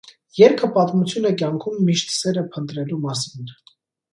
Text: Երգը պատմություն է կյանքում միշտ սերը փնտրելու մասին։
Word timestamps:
Երգը 0.37 0.69
պատմություն 0.77 1.27
է 1.31 1.33
կյանքում 1.41 1.77
միշտ 1.91 2.15
սերը 2.15 2.45
փնտրելու 2.57 2.99
մասին։ 3.05 3.53